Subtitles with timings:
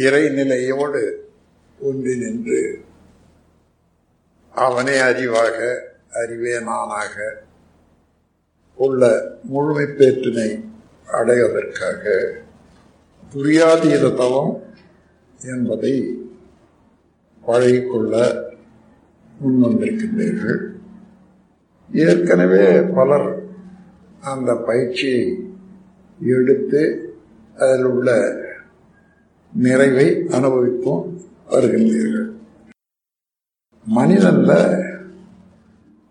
[0.00, 1.02] இறைநிலையோடு
[1.80, 2.84] ஒன்றி நின்று
[4.54, 5.78] அவனே அறிவாக
[6.10, 7.42] அறிவே நானாக
[8.74, 10.64] உள்ள முழுமை பேற்றினை
[11.06, 12.32] அடைவதற்காக
[13.34, 14.62] துரியாதீத தவம்
[15.40, 15.94] என்பதை
[17.46, 18.14] பழகிக்கொள்ள
[19.44, 20.60] முன்வந்திருக்கின்றீர்கள்.
[21.90, 23.42] ஏற்கனவே பலர்
[24.20, 25.22] அந்த பயிற்சியை
[26.20, 26.82] எடுத்து
[27.56, 28.08] அதில் உள்ள
[29.52, 31.04] நிறைவை அனுபவிக்கும்
[31.50, 32.28] வருகின்றீர்கள்.
[33.86, 34.50] மனிதன்ல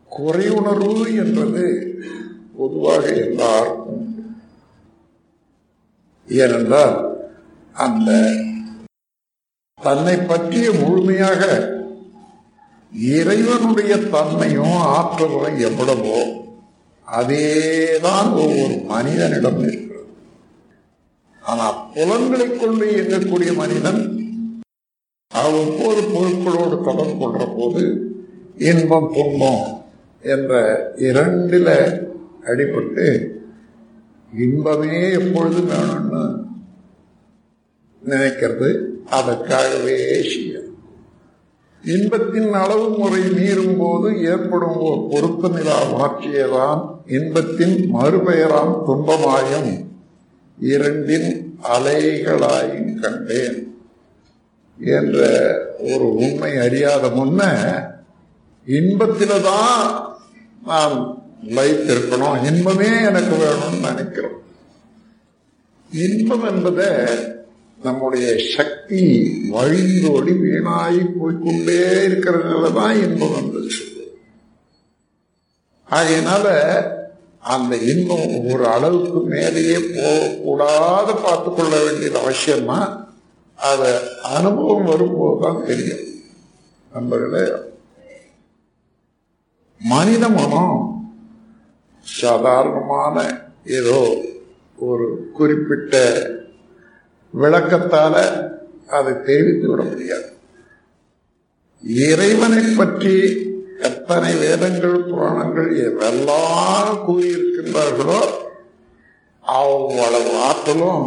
[0.10, 1.64] குறையுணர்வு என்பது
[2.58, 4.06] பொதுவாக எல்லாருக்கும்
[6.28, 6.96] ஏனென்றால்
[7.74, 8.10] அந்த
[9.76, 11.44] தன்னை பற்றிய முழுமையாக
[12.92, 16.20] இறைவனுடைய தன்மையும் ஆற்றலும் எவ்வளவோ
[17.08, 19.89] அதேதான் ஒவ்வொரு மனிதனிடம் இருக்கிறது
[21.50, 24.02] ஆனால் புலன்களை கொண்டு இயங்கக்கூடிய மனிதன்
[25.32, 27.84] அவ்வப்போது பொருட்களோடு தொடர்பு கொள்ற போது
[28.58, 29.64] இன்பம் துன்பம்
[30.24, 30.54] என்ற
[30.98, 31.68] இரண்டில
[32.46, 33.08] அடிபட்டு
[34.34, 36.24] இன்பமே எப்பொழுதும் வேணும்னு
[38.02, 38.70] நினைக்கிறது.
[39.10, 40.66] அதற்காகவே செய்யும்.
[41.84, 49.72] இன்பத்தின் அளவு முறை மீறும் போது ஏற்படும் ஒரு பொருத்தமில்லா உணர்ச்சியைதான் இன்பத்தின் மறுபெயராம் துன்பமாயும்
[50.60, 53.78] இரண்டின் அலைகளாயும் கண்டேன்
[54.80, 55.20] என்ற
[55.80, 57.42] ஒரு உண்மை அறியாத முன்ன
[58.68, 60.16] இன்பத்தில தான்
[60.62, 61.18] நாம்
[61.50, 64.44] லைத்திருக்கணும் இன்பமே எனக்கு வேணும்னு நினைக்கிறோம்.
[65.94, 67.16] இன்பம் என்பதை
[67.78, 69.02] நம்முடைய சக்தி
[69.52, 73.70] வழிந்தோடி வீணாகி போய்கொண்டே இருக்கிறதுனால தான் இன்பம் வந்தது.
[75.88, 76.48] ஆகையினால
[77.54, 82.80] அந்த இன்பம் ஒரு அளவுக்கு மேலேயே போகக்கூடாது பார்த்து கொள்ள வேண்டியது அவசியமா
[83.60, 83.90] அதை
[84.36, 86.06] அனுபவம் வரும்போது தான் தெரியும்.
[86.92, 87.44] நண்பர்களே
[89.82, 90.78] மனித மனம்
[92.06, 93.16] சாதாரணமான
[93.78, 93.98] ஏதோ
[94.80, 95.96] ஒரு குறிப்பிட்ட
[97.34, 98.16] விளக்கத்தால
[98.98, 100.30] அதை தெரிவித்து விட முடியாது.
[102.08, 103.16] இறைவனை பற்றி
[103.80, 108.22] எத்தனை வேதங்கள் புராணங்கள் எதெல்லாம் கூறியிருக்கின்றார்களோ
[109.44, 111.06] அவ்வளவு ஆற்றலும்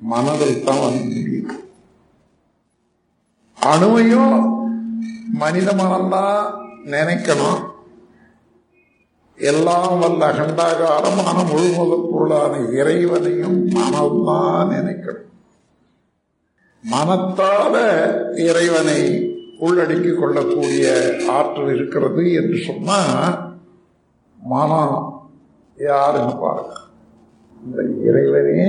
[0.00, 1.20] மனதில் தான் வந்து
[3.58, 4.38] அணுவையும்
[5.32, 6.46] மனித மனம்தான்
[6.84, 7.60] நினைக்கணும்.
[9.38, 15.28] எல்லாம் வல்ல அகண்டாகாரமான முழுமுதல் பொருளான இறைவனையும் மனம்தான் நினைக்கணும்.
[16.84, 17.74] மனத்தால
[18.34, 19.00] இறைவனை
[19.64, 20.84] உள்ளடக்கிக் கொள்ளக்கூடிய
[21.36, 23.34] ஆற்றல் இருக்கிறது என்று சொன்னால்
[24.38, 24.96] மனம்
[25.78, 26.74] யாருன்னு பாருங்க.
[27.64, 28.66] இந்த இறைவனே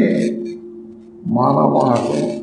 [1.38, 2.34] மனமாகவும்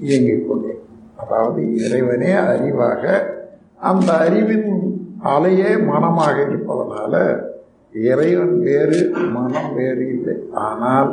[0.00, 0.72] இயங்கிக் கொண்டே.
[1.16, 3.02] அதாவது இறைவனே அறிவாக
[3.90, 4.68] அந்த அறிவின்
[5.34, 7.14] அலையே மனமாக இருப்பதனால
[7.92, 8.98] இறைவன் வேறு
[9.36, 10.36] மனம் வேறு இல்லை.
[10.52, 11.10] ஆனால்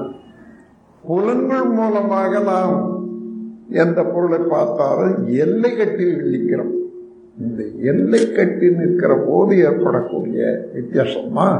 [1.04, 2.78] புலன்கள் மூலமாக நாம்
[3.84, 6.74] எந்த பொருளை பார்த்தாலும் எல்லை கட்டில் நிற்கிறோம்
[7.38, 10.42] இந்த எல்லை கட்டி நிற்கிற போது ஏற்படக்கூடிய
[10.74, 11.58] வித்தியாசம் தான்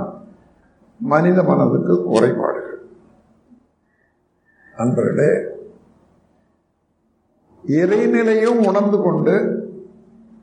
[1.00, 2.80] மனித மனதுக்கு குறைபாடுகள்.
[4.76, 5.32] நண்பர்களே
[7.64, 9.36] இறைநிலையும் உணர்ந்து கொண்டு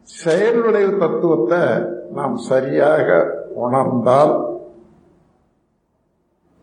[0.03, 1.63] செயல் விளைவு தத்துவத்தை
[2.13, 3.09] நாம் சரியாக
[3.55, 4.35] உணர்ந்தால்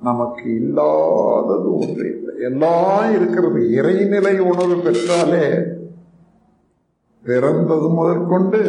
[0.01, 2.33] நமக்கு இல்லாதது ஒன்று இல்லை.
[2.39, 5.45] எல்லாம் இருக்கிறது இறைநிலை உணர்வு பெற்றாலே
[7.27, 8.59] பிறந்தது முதற்கொண்டு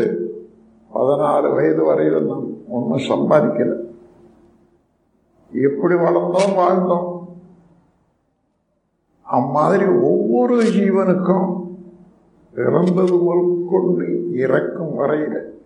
[0.93, 3.75] பதினாறு வயது வரையில் நாம் ஒன்றும் சம்பாதிக்கல.
[5.53, 7.29] எப்படி வளர்ந்தோம் வாழ்ந்தோம்.
[9.23, 11.67] அம்மாதிரி ஒவ்வொரு ஜீவனுக்கும்
[12.55, 15.63] பிறந்தது முதற்கொண்டு இறக்கும் வரையில்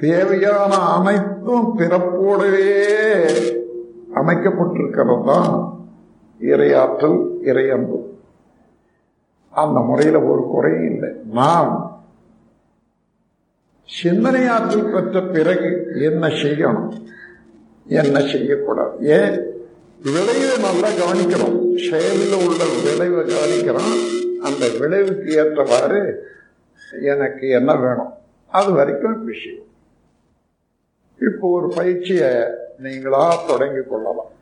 [0.00, 2.74] தேவையான அனைத்தும் பிறப்போடவே
[4.14, 5.78] அமைக்கப்பட்டிருக்கிறது தான்
[6.40, 8.00] இறையாற்றல் இறையன்பு.
[9.50, 11.10] அந்த முறையில் ஒரு குறையும் இல்லை.
[11.24, 11.91] நாம்
[14.00, 14.42] சிந்தனை
[14.92, 16.88] பெற்ற பிறகு என்ன செய்யணும்?
[17.86, 18.92] என்ன செய்யக்கூடாது?
[19.16, 19.36] ஏன்
[20.02, 21.58] விளைவை நல்லா கவனிக்கிறோம்
[21.90, 23.92] செயலில் உள்ள விளைவை கவனிக்கிறோம்
[24.42, 26.00] அந்த விளைவுக்கு ஏற்றவாறு
[27.02, 28.12] எனக்கு என்ன வேணும்?
[28.46, 29.64] அது வரைக்கும் விஷயம்.
[31.18, 32.30] இப்போ ஒரு பயிற்சியை
[32.78, 34.32] நீங்களா தொடங்கி கொள்ளலாம்.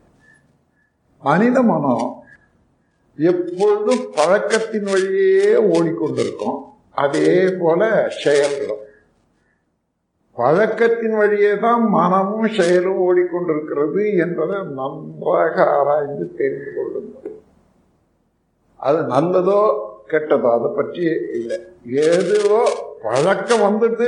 [1.21, 2.23] மனித மனம்
[3.17, 6.59] எப்பொழுதும் பழக்கத்தின் வழியே ஓடிக்கொண்டிருக்கும்.
[6.91, 8.89] அதே போல செயல்களும்.
[10.41, 17.33] பழக்கத்தின் வழியே தான் மனமும் செயலும் ஓடிக்கொண்டிருக்கிறது என்பதை நன்றாக ஆராய்ந்து தெரிந்து கொள்ளுங்கள்.
[18.75, 19.59] அது நல்லதோ
[20.07, 21.01] கெட்டதோ அதை பற்றி
[21.31, 21.57] இல்லை.
[21.85, 22.59] ஏதோ
[23.01, 24.07] பழக்கம் வந்துட்டு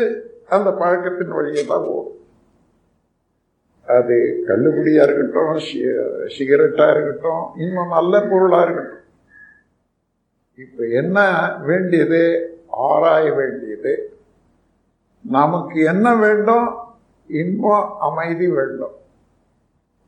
[0.49, 2.09] அந்த பழக்கத்தின் வழியே தான் போகும்
[3.87, 5.85] அது கள்ளுக்குடியா இருக்கட்டும் சி-
[6.27, 8.99] சிகரெட்டா இருக்கட்டும் இன்னும் நல்ல பொருளா இருக்கட்டும்.
[10.55, 11.17] இப்ப என்ன
[11.61, 12.21] வேண்டியது?
[12.67, 14.12] ஆராய வேண்டியது
[15.29, 16.67] நமக்கு என்ன வேண்டும்?
[17.27, 18.93] இன்பம் அமைதி வேண்டும்.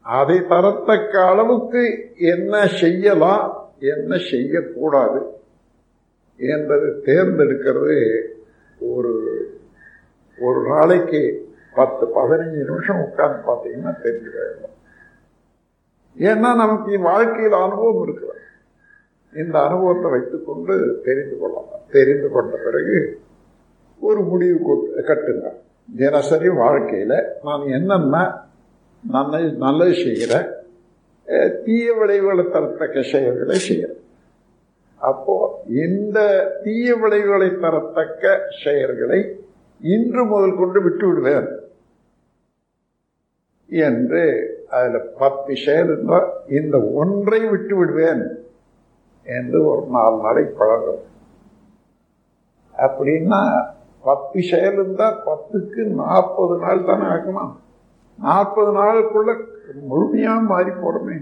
[0.01, 3.71] அதை தரத்தக்க அளவுக்கு என்ன செய்யலாம்?
[3.79, 5.21] என்ன செய்யக்கூடாது?
[6.37, 8.21] என்பது தேர்ந்தெடுக்கிறது
[8.79, 9.43] ஒரு
[10.39, 14.27] ஒரு நாளைக்கு பத்து பதினஞ்சு நிமிஷம் உட்கார்ந்து பார்த்தீங்கன்னா தெரிஞ்சு
[16.19, 18.39] ஏன்னா நமக்கு வாழ்க்கையில் அனுபவம் இருக்கிறது.
[19.35, 21.63] இந்த அனுபவத்தை வைத்துக்கொண்டு தெரிந்து கொள்ளலாம்.
[21.91, 23.19] தெரிந்து கொண்ட பிறகு
[24.15, 24.75] ஒரு முடிவு
[25.09, 25.47] கட்டுங்க.
[26.01, 27.17] தினசரி வாழ்க்கையில்
[27.47, 28.15] நான் என்னென்ன
[29.03, 30.47] நன்மை நல்லது செய்கிறேன்
[31.65, 34.01] தீய விளைவுகளை தரத்தக்க செயல்களை செய்கிறேன்.
[35.09, 35.35] அப்போ
[35.83, 36.17] இந்த
[36.63, 39.19] தீய விளைவுகளை தரத்தக்க செயல்களை
[39.93, 41.49] இன்று முதல் கொண்டு விட்டு விடுவேன்.
[43.69, 44.23] என்று
[44.77, 46.27] அதுல பத்து செயல் இருந்தால்
[46.59, 48.23] இந்த ஒன்றை விட்டு விடுவேன்
[49.25, 51.03] என்று ஒரு நாலு நாளை பழகும்
[52.75, 53.41] அப்படின்னா
[54.05, 57.53] பத்து செயல் இருந்தா பத்துக்கு நாற்பது நாள் தானே ஆகணும்
[58.19, 59.31] நாற்பது நாளுக்குள்ள
[59.83, 61.17] முழுமையா மாறி போடுமே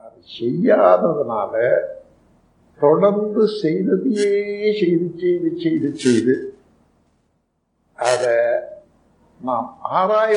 [0.00, 1.54] அது செய்யாததுனால
[2.80, 4.32] தொடர்ந்து செய்ததையே
[4.80, 6.34] செய்து செய்து செய்து செய்து
[7.98, 8.36] அதை
[9.40, 10.34] நாம் ஆராய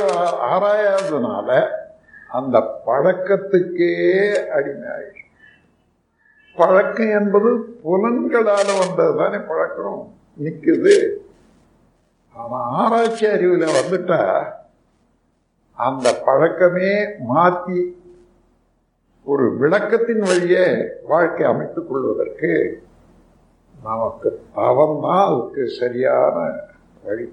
[0.50, 1.50] ஆராயாததுனால
[2.30, 3.94] அந்த பழக்கத்துக்கே
[4.58, 5.16] அடிமையாயிடும்
[6.58, 7.50] பழக்கம் என்பது
[7.84, 10.02] புலன்களால வந்தது தானே பழக்கம்.
[10.40, 10.96] நிற்குது
[12.36, 14.22] ஆனால் ஆராய்ச்சி அறிவில் வந்துட்டா
[15.78, 16.92] அந்த பழக்கமே
[17.30, 17.80] மாற்றி
[19.28, 20.66] ஒரு விளக்கத்தின் வழியே
[21.08, 22.52] வாழ்க்கை அமைத்துக் கொள்வதற்கு
[23.80, 26.36] நமக்கு தவம்தான் அதுக்கு சரியான
[27.04, 27.26] வழி.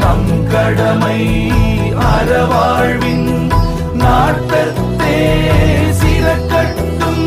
[0.00, 0.22] நம்
[0.52, 1.18] கடமை
[2.10, 3.28] அறவாழ்வின்
[4.00, 5.18] நாட்டத்தே
[6.00, 7.26] சில கட்டும்